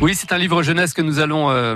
Oui, 0.00 0.14
c'est 0.14 0.30
un 0.30 0.38
livre 0.38 0.62
jeunesse 0.62 0.94
que 0.94 1.02
nous 1.02 1.18
allons 1.18 1.50
euh, 1.50 1.74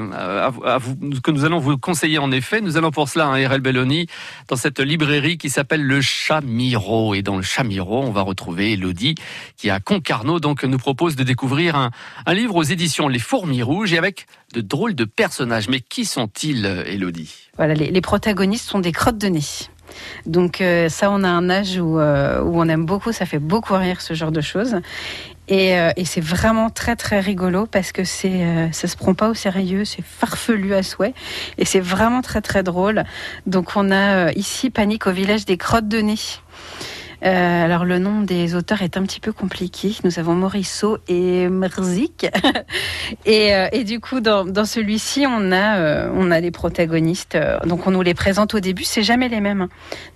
vous, 0.78 1.20
que 1.20 1.32
nous 1.32 1.44
allons 1.44 1.58
vous 1.58 1.76
conseiller 1.78 2.18
en 2.18 2.30
effet. 2.30 2.60
Nous 2.60 2.76
allons 2.76 2.92
pour 2.92 3.08
cela 3.08 3.26
à 3.26 3.34
RL 3.34 3.60
Belloni 3.60 4.06
dans 4.46 4.54
cette 4.54 4.78
librairie 4.78 5.36
qui 5.36 5.50
s'appelle 5.50 5.82
le 5.82 6.00
Chamiro 6.00 7.14
et 7.14 7.22
dans 7.22 7.36
le 7.36 7.42
Chamiro, 7.42 8.00
on 8.04 8.12
va 8.12 8.22
retrouver 8.22 8.74
Elodie 8.74 9.16
qui 9.56 9.68
à 9.68 9.80
Concarneau 9.80 10.38
donc 10.38 10.62
nous 10.62 10.78
propose 10.78 11.16
de 11.16 11.24
découvrir 11.24 11.74
un, 11.74 11.90
un 12.24 12.34
livre 12.34 12.54
aux 12.54 12.62
éditions 12.62 13.08
Les 13.08 13.18
Fourmis 13.18 13.64
Rouges 13.64 13.92
et 13.92 13.98
avec 13.98 14.26
de 14.54 14.60
drôles 14.60 14.94
de 14.94 15.04
personnages. 15.04 15.68
Mais 15.68 15.80
qui 15.80 16.04
sont-ils, 16.04 16.64
Elodie? 16.86 17.48
Voilà, 17.56 17.74
les, 17.74 17.90
les 17.90 18.00
protagonistes 18.00 18.68
sont 18.68 18.78
des 18.78 18.92
crottes 18.92 19.18
de 19.18 19.26
nez. 19.26 19.42
Donc 20.26 20.60
euh, 20.60 20.88
ça, 20.88 21.10
on 21.10 21.22
a 21.24 21.28
un 21.28 21.50
âge 21.50 21.78
où, 21.78 21.98
euh, 21.98 22.42
où, 22.42 22.60
on 22.60 22.68
aime 22.68 22.86
beaucoup, 22.86 23.12
ça 23.12 23.26
fait 23.26 23.38
beaucoup 23.38 23.74
rire 23.74 24.00
ce 24.00 24.14
genre 24.14 24.32
de 24.32 24.40
choses. 24.40 24.76
Et, 25.48 25.78
euh, 25.78 25.90
c'est 26.04 26.20
vraiment 26.20 26.70
très 26.70 26.96
très 26.96 27.20
rigolo 27.20 27.66
parce 27.66 27.92
que 27.92 28.04
c'est 28.04 28.70
ça 28.72 28.88
se 28.88 28.96
prend 28.96 29.14
pas 29.14 29.28
au 29.28 29.34
sérieux, 29.34 29.84
c'est 29.84 30.02
farfelu 30.04 30.74
à 30.74 30.82
souhait 30.82 31.14
et 31.58 31.64
c'est 31.64 31.80
vraiment 31.80 32.22
très 32.22 32.40
très 32.40 32.62
drôle. 32.62 33.04
Donc 33.46 33.76
on 33.76 33.90
a 33.90 34.32
ici 34.32 34.70
Panique 34.70 35.06
au 35.06 35.12
village 35.12 35.44
des 35.44 35.56
crottes 35.56 35.88
de 35.88 35.98
nez. 35.98 36.14
Euh, 37.24 37.64
alors 37.64 37.84
le 37.84 37.98
nom 37.98 38.22
des 38.22 38.54
auteurs 38.54 38.82
est 38.82 38.96
un 38.96 39.02
petit 39.02 39.20
peu 39.20 39.32
compliqué. 39.32 39.94
Nous 40.04 40.18
avons 40.18 40.34
Morisseau 40.34 40.98
et 41.08 41.48
Mrzik. 41.48 42.26
et, 43.26 43.54
euh, 43.54 43.68
et, 43.72 43.84
du 43.84 44.00
coup, 44.00 44.20
dans, 44.20 44.44
dans 44.44 44.64
celui-ci, 44.64 45.26
on 45.26 45.52
a 45.52 45.78
euh, 45.78 46.10
on 46.14 46.30
a 46.30 46.40
les 46.40 46.50
protagonistes. 46.50 47.38
donc 47.66 47.86
on 47.86 47.90
nous 47.90 48.02
les 48.02 48.14
présente 48.14 48.54
au 48.54 48.60
début. 48.60 48.84
C'est 48.84 49.02
jamais 49.02 49.28
les 49.28 49.40
mêmes 49.40 49.62
hein, 49.62 49.68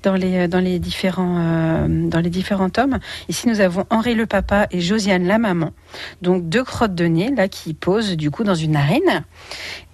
dans 0.02 0.14
les 0.14 0.48
dans 0.48 0.60
les 0.60 0.78
différents 0.78 1.86
dans 1.88 2.20
les 2.20 2.30
différents 2.30 2.70
tomes. 2.70 2.98
Ici, 3.28 3.48
nous 3.48 3.60
avons 3.60 3.84
Henri 3.90 4.14
le 4.14 4.26
papa 4.26 4.66
et 4.70 4.80
Josiane 4.80 5.26
la 5.26 5.38
maman. 5.38 5.72
Donc 6.22 6.48
deux 6.48 6.64
crottes 6.64 6.94
de 6.94 7.04
nez 7.04 7.30
là 7.34 7.48
qui 7.48 7.74
posent 7.74 8.16
du 8.16 8.30
coup 8.30 8.44
dans 8.44 8.54
une 8.54 8.76
arène. 8.76 9.24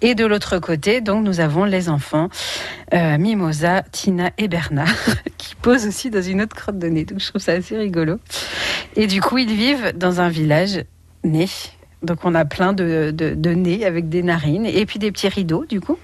Et 0.01 0.15
de 0.15 0.25
l'autre 0.25 0.59
côté, 0.59 1.01
donc 1.01 1.23
nous 1.23 1.39
avons 1.39 1.65
les 1.65 1.89
enfants 1.89 2.29
Mimosa, 2.91 3.83
Tina 3.83 4.31
et 4.37 4.47
Bernard 4.47 4.87
posent 5.61 5.87
aussi 5.87 6.09
dans 6.09 6.21
une 6.21 6.41
autre 6.41 6.55
crotte 6.55 6.79
de 6.79 6.87
nez 6.87 7.05
je 7.17 7.27
trouve 7.27 7.41
ça 7.41 7.53
assez 7.53 7.77
rigolo. 7.77 8.19
Et 8.95 9.07
du 9.07 9.21
coup, 9.21 9.37
ils 9.37 9.53
vivent 9.53 9.93
dans 9.95 10.21
un 10.21 10.29
village 10.29 10.83
né. 11.23 11.47
Donc 12.03 12.19
on 12.23 12.33
a 12.33 12.45
plein 12.45 12.73
de, 12.73 13.11
de, 13.11 13.49
nez 13.51 13.85
avec 13.85 14.09
des 14.09 14.23
narines 14.23 14.65
et 14.65 14.87
puis 14.87 14.97
des 14.97 15.11
petits 15.11 15.27
rideaux 15.27 15.65
du 15.69 15.79
coup. 15.79 15.99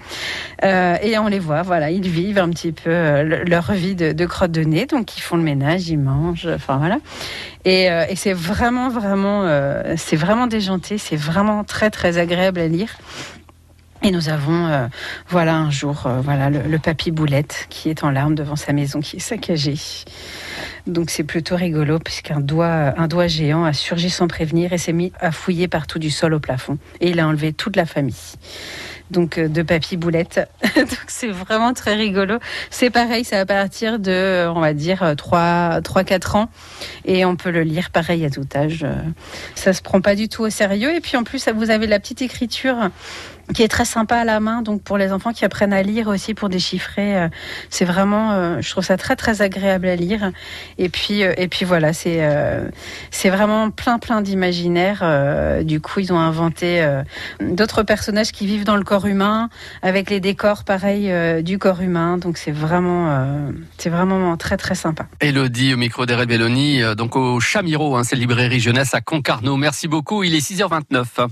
Euh, 0.64 0.96
et 1.02 1.18
on 1.18 1.28
les 1.28 1.40
voit, 1.40 1.64
voilà, 1.64 1.90
ils 1.90 2.08
vivent 2.08 2.38
un 2.38 2.50
petit 2.50 2.72
peu 2.72 2.92
euh, 2.92 3.44
leur 3.46 3.72
vie 3.72 3.96
de, 3.96 4.12
de, 4.12 4.26
crotte 4.28 4.52
de 4.52 4.62
nez. 4.62 4.86
Donc 4.86 5.18
ils 5.18 5.22
font 5.22 5.38
le 5.38 5.44
ménage, 5.44 5.90
ils 5.90 5.98
mangent, 5.98 6.50
enfin 6.54 6.78
voilà. 6.78 7.00
Et, 7.66 7.90
euh, 7.90 8.06
et 8.10 8.16
c'est 8.16 8.34
vraiment, 8.34 8.90
vraiment, 8.90 9.48
c'est 9.98 10.16
vraiment 10.16 10.46
déjanté, 10.46 11.00
c'est 11.00 11.16
vraiment 11.16 11.64
très, 11.64 11.90
très 11.90 12.20
agréable 12.20 12.60
à 12.60 12.68
lire. 12.68 12.96
Et 14.08 14.12
nous 14.12 14.30
avons, 14.30 14.68
euh, 14.68 14.88
voilà, 15.28 15.58
un 15.58 15.70
jour, 15.70 16.04
euh, 16.06 16.22
voilà, 16.22 16.50
le, 16.50 16.80
papy 16.80 17.12
Boulette 17.12 17.68
qui 17.70 17.90
est 17.90 18.06
en 18.06 18.10
larmes 18.10 18.36
devant 18.36 18.56
sa 18.56 18.72
maison 18.72 19.02
qui 19.02 19.18
est 19.18 19.20
saccagée. 19.20 19.76
Donc 20.86 21.10
c'est 21.10 21.26
plutôt 21.26 21.58
rigolo 21.58 22.00
puisqu'un 22.00 22.38
un 22.38 23.08
doigt 23.08 23.28
géant 23.28 23.66
a 23.66 23.74
surgi 23.74 24.10
sans 24.10 24.30
prévenir 24.30 24.72
et 24.72 24.78
s'est 24.78 24.94
mis 24.94 25.12
à 25.20 25.34
fouiller 25.34 25.68
partout 25.68 26.00
du 26.00 26.10
sol 26.10 26.34
au 26.34 26.40
plafond. 26.40 26.78
Et 27.02 27.10
il 27.10 27.20
a 27.20 27.28
enlevé 27.28 27.52
toute 27.52 27.76
la 27.76 27.86
famille 27.86 28.16
donc 29.12 29.38
euh, 29.38 29.48
de 29.48 29.62
papy 29.62 29.98
boulette. 29.98 30.50
donc 30.76 31.00
c'est 31.08 31.30
vraiment 31.30 31.74
très 31.74 31.96
rigolo. 31.96 32.38
C'est 32.70 32.90
pareil, 32.90 33.24
c'est 33.24 33.38
à 33.38 33.46
partir 33.46 34.00
de, 34.00 34.48
on 34.54 34.60
va 34.60 34.74
dire, 34.74 35.14
3, 35.16 35.82
3 35.82 36.04
4 36.04 36.36
ans. 36.36 36.50
Et 37.06 37.26
on 37.26 37.36
peut 37.36 37.52
le 37.52 37.64
lire 37.64 37.90
pareil 37.90 38.26
à 38.26 38.30
tout 38.30 38.48
âge. 38.56 38.86
Ça 39.56 39.74
se 39.74 39.82
prend 39.82 40.02
pas 40.02 40.16
du 40.16 40.30
tout 40.30 40.44
au 40.44 40.50
sérieux. 40.50 40.94
Et 40.96 41.00
puis 41.00 41.18
en 41.18 41.24
plus, 41.24 41.48
vous 41.50 41.70
avez 41.70 41.88
la 41.88 42.00
petite 42.00 42.22
écriture 42.22 42.90
qui 43.54 43.64
est 43.64 43.70
très 43.70 43.86
sympa 43.86 44.18
à 44.18 44.26
la 44.26 44.42
main, 44.42 44.62
donc 44.62 44.82
pour 44.82 44.98
les 44.98 45.14
enfants 45.14 45.32
qui 45.32 45.46
apprennent 45.46 45.72
à 45.72 45.82
lire 45.82 46.10
aussi 46.10 46.34
pour 46.34 46.50
déchiffrer, 46.50 47.16
euh, 47.18 47.28
c'est 47.70 47.86
vraiment, 47.86 48.34
euh, 48.34 48.58
je 48.60 48.70
trouve 48.70 48.84
ça 48.84 48.98
très 48.98 49.16
très 49.16 49.42
agréable 49.42 49.88
à 49.88 49.96
lire. 49.96 50.32
Et 50.78 50.90
puis 50.90 51.22
et 51.22 51.48
puis 51.48 51.64
voilà, 51.66 51.94
c'est 51.94 52.22
c'est 53.12 53.30
vraiment 53.30 53.70
plein 53.70 54.00
plein 54.00 54.22
d'imaginaire. 54.22 55.04
du 55.64 55.80
coup, 55.80 56.00
ils 56.00 56.12
ont 56.12 56.20
inventé 56.20 56.86
d'autres 57.42 57.84
personnages 57.84 58.32
qui 58.32 58.46
vivent 58.46 58.66
dans 58.66 58.76
le 58.76 58.84
corps 58.84 58.97
humain, 59.06 59.50
avec 59.82 60.10
les 60.10 60.20
décors 60.20 60.64
pareils 60.64 61.12
euh, 61.12 61.42
du 61.42 61.60
corps 61.60 61.82
humain. 61.82 62.18
Donc 62.18 62.38
c'est 62.38 62.52
vraiment, 62.52 63.10
euh, 63.10 63.52
c'est 63.78 63.90
vraiment 63.90 64.36
très 64.38 64.58
très 64.58 64.76
sympa. 64.76 65.08
Elodie 65.20 65.74
au 65.74 65.78
micro 65.78 66.06
d'Erel 66.06 66.28
Belloni, 66.28 66.82
euh, 66.82 66.96
donc 66.96 67.16
au 67.16 67.40
Chamiro, 67.40 67.96
hein, 67.96 68.04
c'est 68.04 68.16
librairie 68.16 68.60
jeunesse 68.60 68.94
à 68.94 69.02
Concarneau. 69.02 69.58
Merci 69.58 69.88
beaucoup. 69.88 70.24
Il 70.24 70.34
est 70.36 70.40
6h29. 70.40 71.28